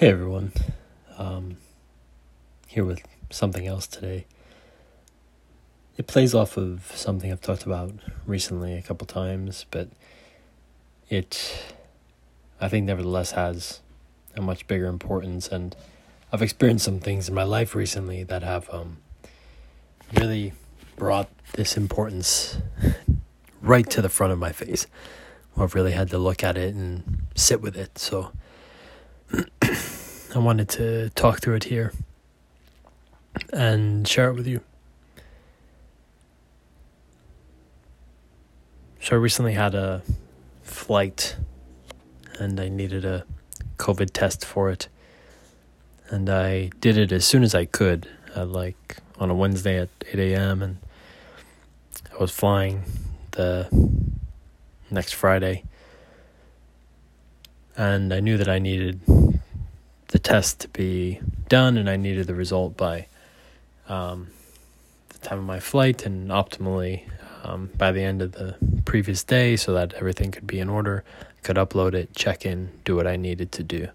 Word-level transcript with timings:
Hey 0.00 0.08
everyone, 0.08 0.52
um, 1.18 1.58
here 2.66 2.86
with 2.86 3.02
something 3.28 3.66
else 3.66 3.86
today. 3.86 4.24
It 5.98 6.06
plays 6.06 6.34
off 6.34 6.56
of 6.56 6.90
something 6.94 7.30
I've 7.30 7.42
talked 7.42 7.66
about 7.66 7.92
recently 8.24 8.78
a 8.78 8.80
couple 8.80 9.06
times, 9.06 9.66
but 9.70 9.90
it, 11.10 11.74
I 12.62 12.70
think, 12.70 12.86
nevertheless 12.86 13.32
has 13.32 13.80
a 14.34 14.40
much 14.40 14.66
bigger 14.66 14.86
importance. 14.86 15.48
And 15.48 15.76
I've 16.32 16.40
experienced 16.40 16.86
some 16.86 17.00
things 17.00 17.28
in 17.28 17.34
my 17.34 17.42
life 17.44 17.74
recently 17.74 18.22
that 18.22 18.42
have 18.42 18.70
um, 18.72 18.96
really 20.14 20.54
brought 20.96 21.28
this 21.56 21.76
importance 21.76 22.56
right 23.60 23.90
to 23.90 24.00
the 24.00 24.08
front 24.08 24.32
of 24.32 24.38
my 24.38 24.52
face. 24.52 24.86
I've 25.58 25.74
really 25.74 25.92
had 25.92 26.08
to 26.08 26.16
look 26.16 26.42
at 26.42 26.56
it 26.56 26.74
and 26.74 27.26
sit 27.34 27.60
with 27.60 27.76
it. 27.76 27.98
So. 27.98 28.32
I 30.32 30.38
wanted 30.38 30.68
to 30.70 31.10
talk 31.10 31.40
through 31.40 31.56
it 31.56 31.64
here 31.64 31.92
and 33.52 34.06
share 34.06 34.30
it 34.30 34.34
with 34.34 34.46
you. 34.46 34.60
So 39.00 39.16
I 39.16 39.18
recently 39.18 39.54
had 39.54 39.74
a 39.74 40.02
flight 40.62 41.34
and 42.38 42.60
I 42.60 42.68
needed 42.68 43.04
a 43.04 43.24
COVID 43.78 44.10
test 44.12 44.44
for 44.44 44.70
it. 44.70 44.86
And 46.10 46.30
I 46.30 46.70
did 46.80 46.96
it 46.96 47.10
as 47.10 47.24
soon 47.24 47.42
as 47.42 47.54
I 47.54 47.64
could, 47.64 48.08
at 48.36 48.48
like 48.48 48.98
on 49.18 49.30
a 49.30 49.34
Wednesday 49.34 49.80
at 49.80 49.88
8 50.12 50.18
a.m. 50.32 50.62
And 50.62 50.76
I 52.12 52.18
was 52.18 52.30
flying 52.30 52.84
the 53.32 53.68
next 54.92 55.12
Friday. 55.12 55.64
And 57.76 58.14
I 58.14 58.20
knew 58.20 58.36
that 58.38 58.48
I 58.48 58.60
needed 58.60 59.00
the 60.10 60.18
test 60.18 60.60
to 60.60 60.68
be 60.68 61.20
done, 61.48 61.76
and 61.76 61.88
I 61.88 61.96
needed 61.96 62.26
the 62.26 62.34
result 62.34 62.76
by 62.76 63.06
um, 63.88 64.28
the 65.08 65.18
time 65.18 65.38
of 65.38 65.44
my 65.44 65.60
flight, 65.60 66.04
and 66.04 66.30
optimally 66.30 67.04
um, 67.44 67.70
by 67.78 67.92
the 67.92 68.02
end 68.02 68.20
of 68.20 68.32
the 68.32 68.56
previous 68.84 69.22
day, 69.22 69.56
so 69.56 69.72
that 69.74 69.94
everything 69.94 70.32
could 70.32 70.46
be 70.46 70.58
in 70.58 70.68
order. 70.68 71.04
Could 71.42 71.56
upload 71.56 71.94
it, 71.94 72.14
check 72.14 72.44
in, 72.44 72.70
do 72.84 72.96
what 72.96 73.06
I 73.06 73.16
needed 73.16 73.52
to 73.52 73.62
do. 73.62 73.88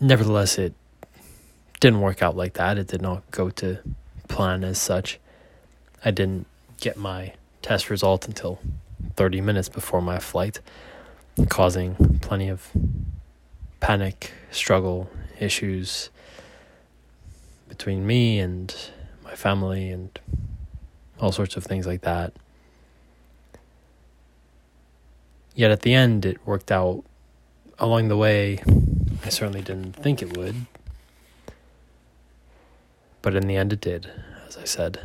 Nevertheless, 0.00 0.58
it 0.58 0.74
didn't 1.78 2.00
work 2.00 2.22
out 2.22 2.36
like 2.36 2.54
that. 2.54 2.78
It 2.78 2.88
did 2.88 3.02
not 3.02 3.30
go 3.30 3.50
to 3.50 3.78
plan 4.28 4.64
as 4.64 4.80
such. 4.80 5.20
I 6.04 6.10
didn't 6.10 6.46
get 6.80 6.96
my 6.96 7.34
test 7.62 7.90
result 7.90 8.26
until 8.26 8.60
30 9.16 9.40
minutes 9.40 9.68
before 9.68 10.00
my 10.00 10.18
flight 10.18 10.60
causing 11.46 12.18
plenty 12.20 12.48
of 12.48 12.70
panic, 13.80 14.32
struggle, 14.50 15.10
issues 15.38 16.10
between 17.68 18.06
me 18.06 18.38
and 18.38 18.74
my 19.24 19.34
family 19.34 19.90
and 19.90 20.18
all 21.20 21.32
sorts 21.32 21.56
of 21.56 21.64
things 21.64 21.86
like 21.86 22.00
that. 22.02 22.32
Yet 25.54 25.70
at 25.70 25.82
the 25.82 25.94
end, 25.94 26.24
it 26.24 26.38
worked 26.46 26.70
out 26.70 27.04
along 27.78 28.08
the 28.08 28.16
way. 28.16 28.62
I 29.24 29.28
certainly 29.28 29.60
didn't 29.60 29.94
think 29.94 30.22
it 30.22 30.36
would. 30.36 30.66
But 33.22 33.34
in 33.34 33.48
the 33.48 33.56
end, 33.56 33.72
it 33.72 33.80
did, 33.80 34.10
as 34.46 34.56
I 34.56 34.64
said. 34.64 35.00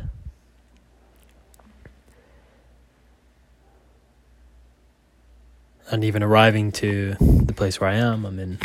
And 5.90 6.04
even 6.04 6.22
arriving 6.22 6.72
to 6.72 7.14
the 7.20 7.52
place 7.52 7.80
where 7.80 7.90
I 7.90 7.96
am, 7.96 8.24
I'm 8.24 8.38
in 8.38 8.58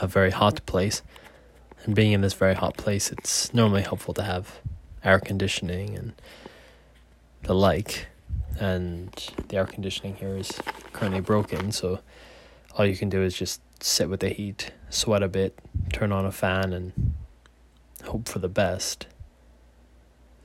a 0.00 0.06
very 0.06 0.30
hot 0.30 0.64
place. 0.66 1.02
And 1.84 1.94
being 1.94 2.12
in 2.12 2.20
this 2.20 2.34
very 2.34 2.54
hot 2.54 2.76
place, 2.76 3.10
it's 3.10 3.52
normally 3.54 3.82
helpful 3.82 4.14
to 4.14 4.22
have 4.22 4.60
air 5.02 5.18
conditioning 5.18 5.96
and 5.96 6.12
the 7.42 7.54
like. 7.54 8.06
And 8.58 9.10
the 9.48 9.56
air 9.56 9.66
conditioning 9.66 10.16
here 10.16 10.36
is 10.36 10.52
currently 10.92 11.20
broken, 11.20 11.72
so 11.72 12.00
all 12.76 12.84
you 12.84 12.96
can 12.96 13.08
do 13.08 13.22
is 13.22 13.34
just 13.34 13.60
sit 13.82 14.10
with 14.10 14.20
the 14.20 14.28
heat, 14.28 14.72
sweat 14.90 15.22
a 15.22 15.28
bit, 15.28 15.58
turn 15.92 16.12
on 16.12 16.26
a 16.26 16.32
fan, 16.32 16.72
and 16.72 17.14
hope 18.04 18.28
for 18.28 18.38
the 18.38 18.48
best. 18.48 19.06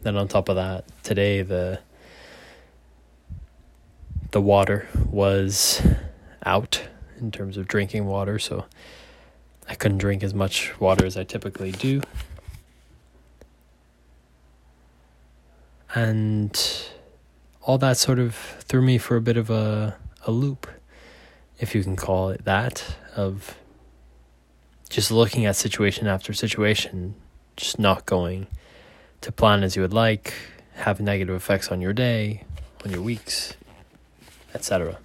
Then 0.03 0.15
on 0.15 0.27
top 0.27 0.49
of 0.49 0.55
that, 0.55 0.85
today 1.03 1.41
the 1.41 1.79
the 4.31 4.41
water 4.41 4.87
was 5.09 5.81
out 6.45 6.87
in 7.19 7.31
terms 7.31 7.57
of 7.57 7.67
drinking 7.67 8.05
water, 8.05 8.39
so 8.39 8.65
I 9.67 9.75
couldn't 9.75 9.97
drink 9.97 10.23
as 10.23 10.33
much 10.33 10.79
water 10.79 11.05
as 11.05 11.17
I 11.17 11.23
typically 11.23 11.71
do. 11.71 12.01
And 15.93 16.61
all 17.61 17.77
that 17.79 17.97
sort 17.97 18.19
of 18.19 18.35
threw 18.35 18.81
me 18.81 18.97
for 18.97 19.15
a 19.15 19.21
bit 19.21 19.37
of 19.37 19.49
a, 19.49 19.97
a 20.25 20.31
loop, 20.31 20.67
if 21.59 21.73
you 21.73 21.83
can 21.83 21.95
call 21.95 22.29
it 22.29 22.43
that, 22.45 22.95
of 23.15 23.57
just 24.89 25.09
looking 25.09 25.45
at 25.45 25.55
situation 25.55 26.05
after 26.05 26.33
situation, 26.33 27.15
just 27.57 27.79
not 27.79 28.05
going 28.05 28.47
to 29.21 29.31
plan 29.31 29.63
as 29.63 29.75
you 29.75 29.81
would 29.81 29.93
like, 29.93 30.33
have 30.73 30.99
negative 30.99 31.35
effects 31.35 31.69
on 31.69 31.81
your 31.81 31.93
day, 31.93 32.43
on 32.83 32.91
your 32.91 33.01
weeks, 33.01 33.55
etc. 34.53 34.97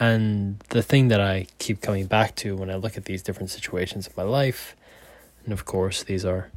And 0.00 0.60
the 0.68 0.82
thing 0.82 1.08
that 1.08 1.20
I 1.20 1.46
keep 1.58 1.82
coming 1.82 2.06
back 2.06 2.36
to 2.36 2.56
when 2.56 2.70
I 2.70 2.76
look 2.76 2.96
at 2.96 3.06
these 3.06 3.22
different 3.22 3.50
situations 3.50 4.06
in 4.06 4.12
my 4.16 4.22
life, 4.22 4.76
and 5.44 5.52
of 5.52 5.64
course, 5.64 6.04
these 6.04 6.24
are 6.24 6.50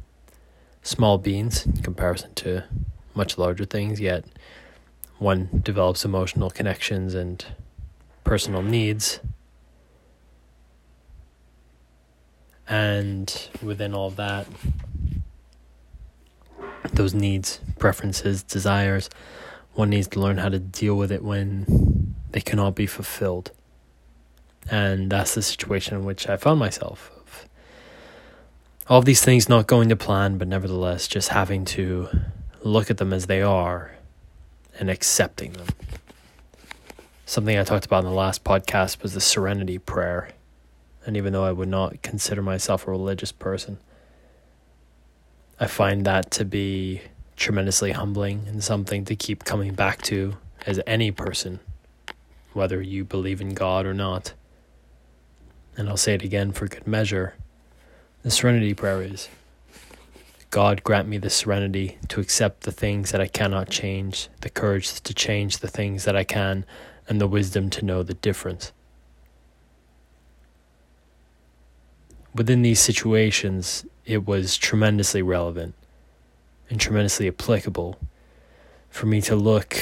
small 0.82 1.18
beans 1.18 1.66
in 1.66 1.82
comparison 1.82 2.34
to 2.34 2.64
much 3.14 3.38
larger 3.38 3.64
things, 3.64 4.00
yet 4.00 4.24
one 5.18 5.48
develops 5.62 6.04
emotional 6.04 6.50
connections 6.50 7.14
and 7.14 7.44
personal 8.24 8.62
needs. 8.62 9.20
And 12.68 13.48
within 13.62 13.92
all 13.92 14.08
of 14.08 14.16
that, 14.16 14.46
those 16.92 17.12
needs, 17.12 17.60
preferences, 17.78 18.42
desires, 18.42 19.10
one 19.74 19.90
needs 19.90 20.08
to 20.08 20.20
learn 20.20 20.38
how 20.38 20.48
to 20.48 20.58
deal 20.58 20.96
with 20.96 21.10
it 21.10 21.22
when 21.22 22.01
they 22.32 22.40
cannot 22.40 22.74
be 22.74 22.86
fulfilled. 22.86 23.50
And 24.70 25.10
that's 25.10 25.34
the 25.34 25.42
situation 25.42 25.96
in 25.96 26.04
which 26.04 26.28
I 26.28 26.36
found 26.36 26.58
myself. 26.60 27.10
All 28.88 28.98
of 28.98 29.04
these 29.04 29.24
things 29.24 29.48
not 29.48 29.66
going 29.66 29.88
to 29.88 29.96
plan, 29.96 30.38
but 30.38 30.48
nevertheless 30.48 31.08
just 31.08 31.28
having 31.28 31.64
to 31.66 32.08
look 32.62 32.90
at 32.90 32.98
them 32.98 33.12
as 33.12 33.26
they 33.26 33.42
are 33.42 33.96
and 34.78 34.90
accepting 34.90 35.52
them. 35.52 35.68
Something 37.26 37.58
I 37.58 37.64
talked 37.64 37.86
about 37.86 38.04
in 38.04 38.10
the 38.10 38.16
last 38.16 38.44
podcast 38.44 39.02
was 39.02 39.14
the 39.14 39.20
serenity 39.20 39.78
prayer. 39.78 40.30
And 41.06 41.16
even 41.16 41.32
though 41.32 41.44
I 41.44 41.52
would 41.52 41.68
not 41.68 42.02
consider 42.02 42.42
myself 42.42 42.86
a 42.86 42.90
religious 42.90 43.32
person, 43.32 43.78
I 45.58 45.66
find 45.66 46.04
that 46.04 46.30
to 46.32 46.44
be 46.44 47.02
tremendously 47.36 47.92
humbling 47.92 48.44
and 48.46 48.62
something 48.62 49.04
to 49.06 49.16
keep 49.16 49.44
coming 49.44 49.74
back 49.74 50.02
to 50.02 50.36
as 50.66 50.80
any 50.86 51.10
person, 51.10 51.60
whether 52.54 52.80
you 52.80 53.04
believe 53.04 53.40
in 53.40 53.54
God 53.54 53.86
or 53.86 53.94
not. 53.94 54.34
And 55.76 55.88
I'll 55.88 55.96
say 55.96 56.14
it 56.14 56.22
again 56.22 56.52
for 56.52 56.68
good 56.68 56.86
measure. 56.86 57.34
The 58.22 58.30
serenity 58.30 58.74
prayer 58.74 59.02
is 59.02 59.28
God 60.50 60.84
grant 60.84 61.08
me 61.08 61.16
the 61.16 61.30
serenity 61.30 61.98
to 62.08 62.20
accept 62.20 62.60
the 62.60 62.72
things 62.72 63.10
that 63.10 63.22
I 63.22 63.26
cannot 63.26 63.70
change, 63.70 64.28
the 64.42 64.50
courage 64.50 65.00
to 65.00 65.14
change 65.14 65.58
the 65.58 65.68
things 65.68 66.04
that 66.04 66.14
I 66.14 66.24
can, 66.24 66.66
and 67.08 67.20
the 67.20 67.26
wisdom 67.26 67.70
to 67.70 67.84
know 67.84 68.02
the 68.02 68.14
difference. 68.14 68.70
Within 72.34 72.62
these 72.62 72.80
situations, 72.80 73.86
it 74.04 74.26
was 74.26 74.56
tremendously 74.56 75.22
relevant 75.22 75.74
and 76.68 76.78
tremendously 76.78 77.28
applicable 77.28 77.98
for 78.90 79.06
me 79.06 79.22
to 79.22 79.34
look 79.34 79.76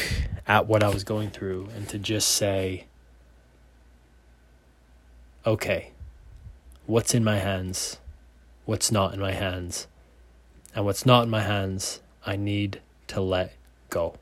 at 0.50 0.66
what 0.66 0.82
I 0.82 0.88
was 0.88 1.04
going 1.04 1.30
through 1.30 1.68
and 1.76 1.88
to 1.90 1.96
just 1.96 2.28
say, 2.28 2.86
okay, 5.46 5.92
what's 6.86 7.14
in 7.14 7.22
my 7.22 7.38
hands, 7.38 8.00
what's 8.64 8.90
not 8.90 9.14
in 9.14 9.20
my 9.20 9.30
hands, 9.30 9.86
and 10.74 10.84
what's 10.84 11.06
not 11.06 11.22
in 11.22 11.30
my 11.30 11.42
hands, 11.42 12.00
I 12.26 12.34
need 12.34 12.80
to 13.06 13.20
let 13.20 13.52
go. 13.90 14.16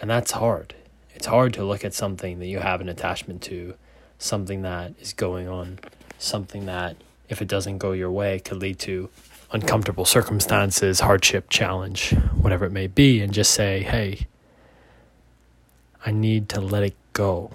And 0.00 0.10
that's 0.10 0.32
hard. 0.32 0.74
It's 1.14 1.26
hard 1.26 1.54
to 1.54 1.64
look 1.64 1.84
at 1.84 1.94
something 1.94 2.40
that 2.40 2.46
you 2.46 2.58
have 2.58 2.80
an 2.80 2.88
attachment 2.88 3.40
to, 3.42 3.74
something 4.18 4.62
that 4.62 4.94
is 5.00 5.12
going 5.12 5.46
on, 5.46 5.78
something 6.18 6.66
that, 6.66 6.96
if 7.28 7.40
it 7.40 7.46
doesn't 7.46 7.78
go 7.78 7.92
your 7.92 8.10
way, 8.10 8.40
could 8.40 8.56
lead 8.56 8.80
to 8.80 9.10
uncomfortable 9.52 10.04
circumstances, 10.04 11.00
hardship, 11.00 11.48
challenge, 11.50 12.10
whatever 12.40 12.64
it 12.64 12.72
may 12.72 12.86
be, 12.86 13.20
and 13.20 13.32
just 13.32 13.52
say, 13.52 13.82
hey, 13.82 14.26
I 16.04 16.10
need 16.10 16.48
to 16.50 16.60
let 16.60 16.82
it 16.82 16.96
go. 17.12 17.52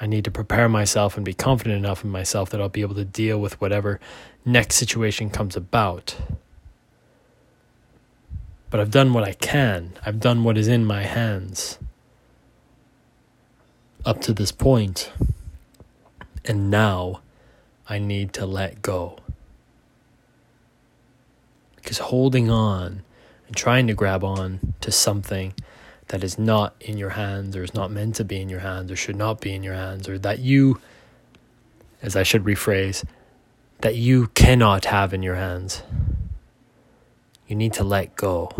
I 0.00 0.06
need 0.06 0.24
to 0.24 0.30
prepare 0.30 0.68
myself 0.68 1.16
and 1.16 1.24
be 1.24 1.34
confident 1.34 1.76
enough 1.76 2.02
in 2.02 2.10
myself 2.10 2.50
that 2.50 2.60
I'll 2.60 2.68
be 2.68 2.80
able 2.80 2.94
to 2.96 3.04
deal 3.04 3.40
with 3.40 3.60
whatever 3.60 4.00
next 4.44 4.76
situation 4.76 5.30
comes 5.30 5.56
about. 5.56 6.16
But 8.68 8.80
I've 8.80 8.90
done 8.90 9.12
what 9.12 9.24
I 9.24 9.32
can, 9.32 9.92
I've 10.04 10.20
done 10.20 10.44
what 10.44 10.58
is 10.58 10.68
in 10.68 10.84
my 10.84 11.04
hands 11.04 11.78
up 14.04 14.20
to 14.22 14.32
this 14.32 14.52
point. 14.52 15.10
And 16.44 16.70
now 16.70 17.20
I 17.88 17.98
need 17.98 18.32
to 18.34 18.46
let 18.46 18.82
go. 18.82 19.18
Because 21.86 21.98
holding 21.98 22.50
on 22.50 23.04
and 23.46 23.54
trying 23.54 23.86
to 23.86 23.94
grab 23.94 24.24
on 24.24 24.74
to 24.80 24.90
something 24.90 25.54
that 26.08 26.24
is 26.24 26.36
not 26.36 26.74
in 26.80 26.98
your 26.98 27.10
hands 27.10 27.54
or 27.54 27.62
is 27.62 27.74
not 27.74 27.92
meant 27.92 28.16
to 28.16 28.24
be 28.24 28.40
in 28.40 28.48
your 28.48 28.58
hands 28.58 28.90
or 28.90 28.96
should 28.96 29.14
not 29.14 29.40
be 29.40 29.54
in 29.54 29.62
your 29.62 29.74
hands 29.74 30.08
or 30.08 30.18
that 30.18 30.40
you, 30.40 30.80
as 32.02 32.16
I 32.16 32.24
should 32.24 32.42
rephrase, 32.42 33.04
that 33.82 33.94
you 33.94 34.26
cannot 34.34 34.86
have 34.86 35.14
in 35.14 35.22
your 35.22 35.36
hands. 35.36 35.84
You 37.46 37.54
need 37.54 37.72
to 37.74 37.84
let 37.84 38.16
go. 38.16 38.50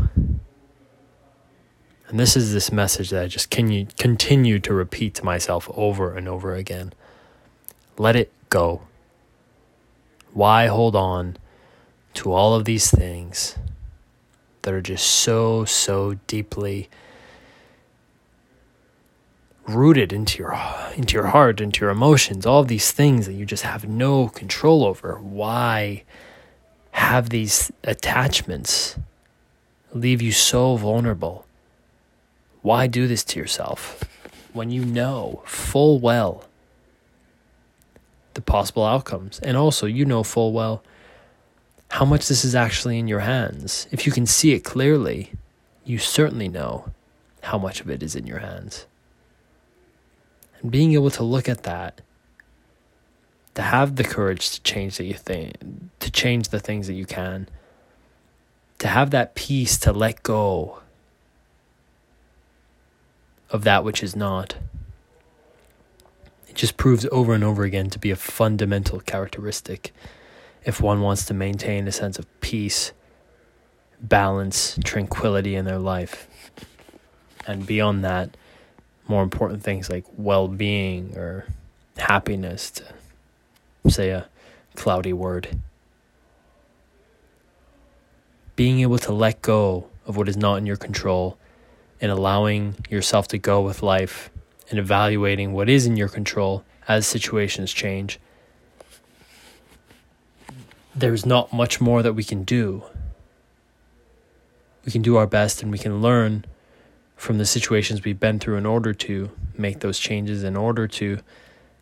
And 2.07 2.21
this 2.21 2.37
is 2.37 2.53
this 2.53 2.71
message 2.71 3.11
that 3.11 3.25
I 3.25 3.27
just 3.27 3.51
can 3.51 3.87
continue 3.99 4.61
to 4.61 4.73
repeat 4.73 5.17
to 5.17 5.25
myself 5.25 5.69
over 5.75 6.15
and 6.15 6.29
over 6.29 6.55
again. 6.55 6.93
Let 7.99 8.15
it 8.15 8.33
go. 8.51 8.83
Why 10.33 10.69
hold 10.69 10.95
on 10.95 11.39
to 12.17 12.33
all 12.33 12.55
of 12.55 12.65
these 12.65 12.91
things 12.91 13.57
that 14.63 14.75
are 14.75 14.83
just 14.83 15.07
so, 15.07 15.65
so 15.65 16.15
deeply 16.27 16.89
rooted 19.67 20.13
into 20.13 20.39
your 20.39 20.59
into 20.97 21.15
your 21.15 21.27
heart, 21.27 21.61
into 21.61 21.81
your 21.81 21.91
emotions, 21.91 22.47
all 22.47 22.65
these 22.65 22.91
things 22.91 23.27
that 23.27 23.35
you 23.35 23.45
just 23.45 23.65
have 23.65 23.89
no 23.89 24.29
control 24.29 24.85
over. 24.85 25.17
Why 25.17 26.05
have 26.93 27.31
these 27.31 27.71
attachments 27.85 28.97
leave 29.93 30.23
you 30.23 30.33
so 30.33 30.77
vulnerable? 30.77 31.47
Why 32.63 32.87
do 32.87 33.07
this 33.07 33.25
to 33.25 33.39
yourself 33.39 34.05
when 34.53 34.71
you 34.71 34.85
know 34.85 35.43
full 35.45 35.99
well 35.99 36.45
the 38.35 38.41
possible 38.41 38.85
outcomes? 38.85 39.39
And 39.41 39.57
also, 39.57 39.87
you 39.87 40.05
know 40.05 40.23
full 40.23 40.53
well 40.53 40.83
how 41.91 42.05
much 42.05 42.29
this 42.29 42.45
is 42.45 42.55
actually 42.55 42.99
in 42.99 43.09
your 43.09 43.21
hands. 43.21 43.87
If 43.91 44.07
you 44.07 44.13
can 44.13 44.27
see 44.27 44.53
it 44.53 44.65
clearly, 44.65 45.33
you 45.85 45.99
certainly 45.99 46.49
know 46.49 46.91
how 47.43 47.59
much 47.59 47.81
of 47.81 47.89
it 47.89 48.03
is 48.03 48.17
in 48.17 48.27
your 48.27 48.41
hands. 48.41 48.87
And 50.61 50.71
being 50.71 50.93
able 50.95 51.11
to 51.11 51.23
look 51.23 51.49
at 51.49 51.63
that, 51.63 52.01
to 53.55 53.63
have 53.63 53.97
the 53.97 54.05
courage 54.05 54.51
to 54.51 54.63
change 54.63 54.99
that 54.99 55.05
you 55.05 55.15
think, 55.15 55.57
to 56.01 56.11
change 56.11 56.49
the 56.49 56.61
things 56.61 56.87
that 56.89 56.95
you 56.95 57.07
can, 57.07 57.49
to 58.79 58.89
have 58.89 59.11
that 59.11 59.35
peace 59.35 59.79
to 59.79 59.93
let 59.93 60.23
go 60.23 60.81
of 63.51 63.65
that 63.65 63.85
which 63.85 64.03
is 64.03 64.15
not. 64.15 64.57
It 66.49 66.57
just 66.57 66.77
proves 66.77 67.07
over 67.11 67.33
and 67.33 67.45
over 67.45 67.65
again 67.65 67.91
to 67.91 67.99
be 67.99 68.11
a 68.11 68.17
fundamental 68.17 69.01
characteristic 69.01 69.95
if 70.67 70.81
one 70.81 71.01
wants 71.01 71.25
to 71.27 71.33
maintain 71.33 71.87
a 71.87 71.93
sense 71.93 72.19
of 72.19 72.27
peace, 72.41 72.93
balance, 74.01 74.79
tranquility 74.85 75.55
in 75.55 75.65
their 75.65 75.79
life. 75.79 76.29
And 77.47 77.65
beyond 77.65 78.05
that, 78.05 78.37
more 79.07 79.23
important 79.23 79.63
things 79.63 79.89
like 79.89 80.05
well 80.17 80.49
being 80.49 81.17
or 81.17 81.47
happiness, 81.97 82.73
to 82.73 82.85
say 83.89 84.11
a 84.11 84.29
cloudy 84.75 85.13
word. 85.13 85.57
Being 88.57 88.81
able 88.81 88.99
to 88.99 89.13
let 89.13 89.43
go 89.43 89.89
of 90.05 90.17
what 90.17 90.29
is 90.29 90.37
not 90.37 90.57
in 90.57 90.67
your 90.67 90.77
control 90.77 91.39
and 92.01 92.11
allowing 92.11 92.75
yourself 92.91 93.29
to 93.29 93.39
go 93.39 93.63
with 93.63 93.85
life 93.85 94.31
and 94.69 94.81
evaluating 94.81 95.53
what 95.53 95.69
is 95.69 95.87
in 95.87 95.97
your 95.97 96.09
control 96.09 96.65
as 96.89 97.07
situations 97.07 97.73
change. 97.73 98.19
There's 100.97 101.27
not 101.27 101.53
much 101.53 101.81
more 101.81 102.03
that 102.03 102.15
we 102.15 102.25
can 102.25 102.43
do. 102.45 102.85
We 104.85 104.93
can 104.93 105.03
do 105.03 105.17
our 105.17 105.27
best 105.27 105.63
and 105.63 105.71
we 105.71 105.79
can 105.79 106.01
learn 106.01 106.45
from 107.17 107.39
the 107.39 107.47
situations 107.47 108.05
we've 108.05 108.21
been 108.21 108.39
through 108.39 108.57
in 108.57 108.67
order 108.67 108.95
to 108.95 109.31
make 109.57 109.81
those 109.81 109.99
changes, 109.99 110.43
in 110.43 110.57
order 110.57 110.89
to 110.89 111.19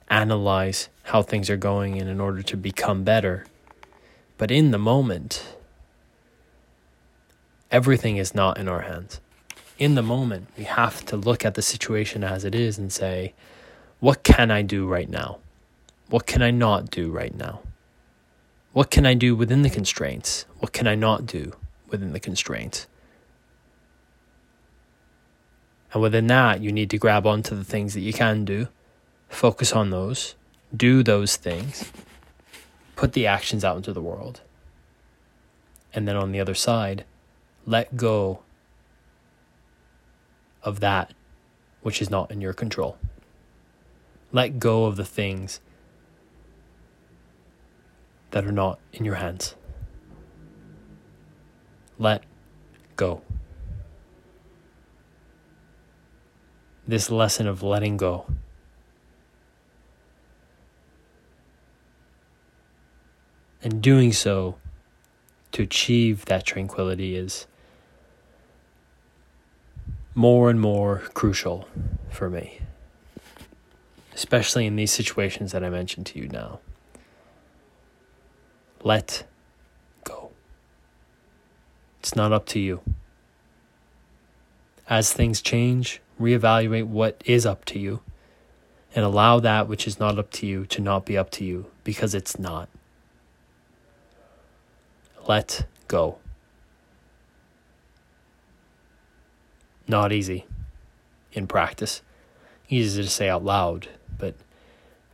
analyze 0.09 0.89
how 1.05 1.23
things 1.23 1.49
are 1.51 1.57
going, 1.57 2.01
and 2.01 2.09
in 2.09 2.21
order 2.21 2.43
to 2.43 2.57
become 2.57 3.05
better. 3.05 3.47
But 4.39 4.51
in 4.51 4.71
the 4.71 4.79
moment, 4.79 5.57
everything 7.71 8.17
is 8.17 8.35
not 8.35 8.59
in 8.59 8.69
our 8.69 8.83
hands 8.83 9.21
in 9.79 9.95
the 9.95 10.03
moment, 10.03 10.49
we 10.57 10.65
have 10.65 11.05
to 11.07 11.17
look 11.17 11.45
at 11.45 11.55
the 11.55 11.63
situation 11.63 12.23
as 12.23 12.45
it 12.45 12.55
is 12.55 12.79
and 12.79 12.93
say, 12.93 13.35
what 14.01 14.23
can 14.23 14.51
I 14.51 14.63
do 14.63 14.87
right 14.87 15.09
now? 15.09 15.39
What 16.09 16.27
can 16.27 16.43
I 16.43 16.51
not 16.51 16.91
do 16.91 17.11
right 17.11 17.35
now? 17.35 17.61
What 18.75 18.91
can 18.91 19.07
I 19.07 19.15
do 19.15 19.37
within 19.37 19.63
the 19.63 19.71
constraints? 19.71 20.47
What 20.59 20.73
can 20.73 20.89
I 20.89 20.97
not 20.97 21.27
do 21.27 21.53
within 21.91 22.13
the 22.13 22.19
constraints? 22.19 22.89
And 25.93 26.03
within 26.03 26.27
that, 26.27 26.61
you 26.61 26.73
need 26.73 26.91
to 26.91 26.99
grab 26.99 27.25
onto 27.25 27.55
the 27.55 27.63
things 27.63 27.95
that 27.95 28.01
you 28.01 28.13
can 28.13 28.45
do, 28.45 28.67
focus 29.29 29.73
on 29.73 29.91
those, 29.91 30.35
do 30.77 31.05
those 31.05 31.37
things, 31.37 31.93
put 32.97 33.13
the 33.13 33.29
actions 33.29 33.65
out 33.65 33.77
into 33.77 33.93
the 33.93 34.03
world. 34.03 34.41
And 35.95 36.09
then 36.09 36.17
on 36.17 36.33
the 36.33 36.41
other 36.41 36.57
side, 36.57 37.05
let 37.65 37.97
go 37.97 38.43
of 40.65 40.81
that 40.81 41.15
which 41.83 42.03
is 42.03 42.11
not 42.11 42.33
in 42.33 42.41
your 42.41 42.53
control. 42.53 42.99
Let 44.33 44.59
go 44.59 44.87
of 44.87 44.97
the 44.97 45.05
things 45.05 45.61
that 48.35 48.45
are 48.45 48.51
not 48.51 48.81
in 48.93 49.05
your 49.05 49.15
hands. 49.15 49.55
Let 52.01 52.25
go. 52.97 53.23
This 56.85 57.13
lesson 57.13 57.47
of 57.47 57.63
letting 57.63 57.97
go. 57.97 58.27
And 63.63 63.81
doing 63.81 64.13
so 64.13 64.57
to 65.53 65.63
achieve 65.63 66.25
that 66.25 66.45
tranquility 66.45 67.15
is 67.15 67.47
more 70.13 70.51
and 70.51 70.61
more 70.61 71.05
crucial 71.15 71.69
for 72.11 72.29
me, 72.29 72.59
especially 74.13 74.67
in 74.67 74.75
these 74.75 74.91
situations 74.91 75.53
that 75.53 75.63
I 75.63 75.71
mentioned 75.71 76.07
to 76.07 76.19
you 76.19 76.27
now. 76.27 76.59
Let 78.85 79.25
go. 80.05 80.31
It's 82.01 82.15
not 82.15 82.33
up 82.33 82.45
to 82.49 82.61
you. 82.61 82.83
As 84.87 85.11
things 85.11 85.41
change, 85.41 86.03
reevaluate 86.21 86.85
what 86.85 87.23
is 87.25 87.47
up 87.47 87.65
to 87.65 87.79
you 87.79 88.01
and 88.95 89.03
allow 89.03 89.41
that 89.41 89.69
which 89.69 89.87
is 89.87 89.99
not 89.99 90.19
up 90.19 90.31
to 90.33 90.47
you 90.47 90.67
to 90.67 90.83
not 90.83 91.07
be 91.07 91.17
up 91.17 91.31
to 91.31 91.45
you 91.45 91.71
because 91.83 92.15
it's 92.15 92.39
not. 92.39 92.69
Let 95.27 95.67
go. 95.89 96.19
Not 99.89 100.13
easy 100.13 100.47
in 101.33 101.47
practice. 101.47 102.03
Easy 102.69 103.03
to 103.03 103.09
say 103.09 103.31
out 103.31 103.43
loud, 103.43 103.89
but 104.19 104.35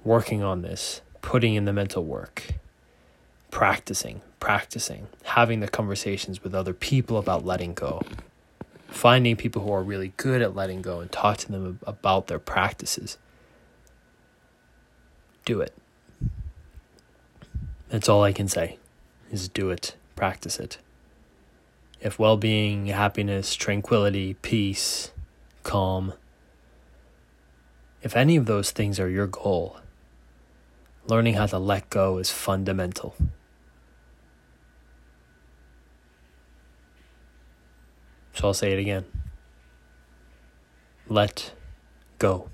working 0.02 0.42
on 0.42 0.62
this, 0.62 1.02
putting 1.22 1.54
in 1.54 1.66
the 1.66 1.72
mental 1.72 2.04
work, 2.04 2.54
practicing, 3.50 4.20
practicing, 4.38 5.08
having 5.24 5.60
the 5.60 5.68
conversations 5.68 6.42
with 6.42 6.54
other 6.54 6.72
people 6.72 7.18
about 7.18 7.44
letting 7.44 7.74
go, 7.74 8.02
finding 8.88 9.36
people 9.36 9.62
who 9.62 9.72
are 9.72 9.82
really 9.82 10.12
good 10.16 10.42
at 10.42 10.54
letting 10.54 10.82
go 10.82 11.00
and 11.00 11.10
talk 11.10 11.38
to 11.38 11.52
them 11.52 11.78
about 11.86 12.26
their 12.26 12.38
practices. 12.38 13.18
Do 15.44 15.60
it. 15.60 15.74
That's 17.88 18.08
all 18.08 18.22
I 18.22 18.32
can 18.32 18.48
say 18.48 18.78
is 19.30 19.48
do 19.48 19.70
it, 19.70 19.96
practice 20.14 20.58
it 20.60 20.78
if 22.00 22.18
well 22.18 22.36
being, 22.36 22.86
happiness, 22.86 23.54
tranquility, 23.54 24.34
peace, 24.34 25.10
calm, 25.62 26.14
if 28.02 28.16
any 28.16 28.36
of 28.36 28.46
those 28.46 28.70
things 28.70 28.98
are 28.98 29.08
your 29.08 29.26
goal, 29.26 29.78
learning 31.06 31.34
how 31.34 31.46
to 31.46 31.58
let 31.58 31.90
go 31.90 32.18
is 32.18 32.30
fundamental. 32.30 33.14
So 38.34 38.48
I'll 38.48 38.54
say 38.54 38.72
it 38.72 38.78
again. 38.78 39.04
let 41.08 41.52
go. 42.18 42.48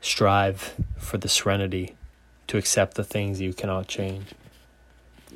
Strive 0.00 0.74
for 0.96 1.18
the 1.18 1.28
serenity 1.28 1.96
to 2.46 2.56
accept 2.56 2.94
the 2.94 3.04
things 3.04 3.40
you 3.40 3.52
cannot 3.52 3.86
change. 3.88 4.28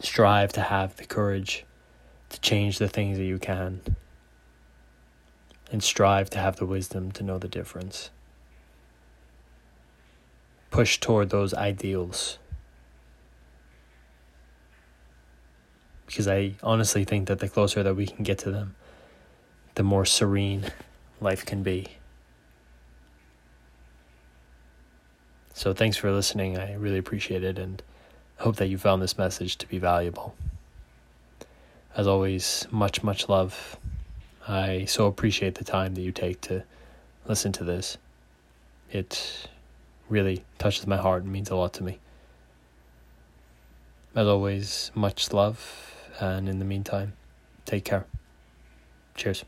Strive 0.01 0.53
to 0.55 0.63
have 0.63 0.97
the 0.97 1.05
courage 1.05 1.67
to 2.31 2.41
change 2.41 2.79
the 2.79 2.89
things 2.89 3.19
that 3.19 3.25
you 3.25 3.39
can. 3.39 3.83
And 5.71 5.83
strive 5.83 6.31
to 6.31 6.39
have 6.39 6.57
the 6.57 6.67
wisdom 6.67 7.13
to 7.13 7.23
know 7.23 7.39
the 7.39 7.49
difference. 7.49 8.11
Push 10.71 11.01
toward 11.01 11.31
those 11.31 11.53
ideals. 11.53 12.39
Because 16.13 16.29
I 16.29 16.57
honestly 16.63 17.07
think 17.07 17.29
that 17.29 17.39
the 17.39 17.49
closer 17.49 17.83
that 17.83 17.97
we 17.97 18.07
can 18.07 18.23
get 18.23 18.37
to 18.41 18.51
them, 18.51 18.75
the 19.77 19.83
more 19.83 20.05
serene 20.05 20.71
life 21.23 21.47
can 21.47 21.63
be. 21.63 21.87
So 25.55 25.73
thanks 25.73 25.97
for 25.97 26.13
listening. 26.13 26.59
I 26.59 26.75
really 26.75 26.99
appreciate 26.99 27.43
it 27.43 27.59
and 27.59 27.83
hope 28.37 28.57
that 28.57 28.67
you 28.67 28.77
found 28.77 29.01
this 29.01 29.17
message 29.17 29.57
to 29.57 29.67
be 29.67 29.79
valuable. 29.79 30.37
As 31.97 32.07
always, 32.07 32.67
much, 32.71 33.03
much 33.03 33.31
love. 33.31 33.79
I 34.47 34.85
so 34.85 35.07
appreciate 35.07 35.55
the 35.55 35.65
time 35.65 35.95
that 35.95 36.03
you 36.03 36.13
take 36.13 36.43
to 36.43 36.63
listen 37.27 37.53
to 37.53 37.65
this. 37.65 37.97
It 38.91 39.49
really 40.11 40.45
touches 40.59 40.87
my 40.87 40.99
heart 40.99 41.23
and 41.23 41.33
means 41.33 41.49
a 41.49 41.57
lot 41.57 41.73
to 41.75 41.83
me. 41.83 42.01
As 44.15 44.27
always, 44.27 44.91
much 44.95 45.33
love, 45.33 45.92
and 46.21 46.49
in 46.49 46.59
the 46.59 46.65
meantime, 46.65 47.13
take 47.65 47.85
care. 47.85 48.05
Cheers. 49.15 49.45